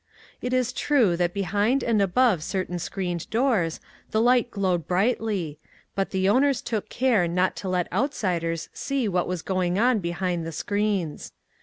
[0.41, 5.59] It is true that behind and above certain screened doors the light glowed brightly,
[5.93, 8.65] but the owners took care not to let out 7 8 ONE COMMONPLACE DAY.
[8.67, 11.33] siders see what was going on behind the screens.